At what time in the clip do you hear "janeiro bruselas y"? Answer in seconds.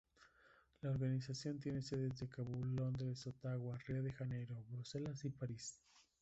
4.11-5.29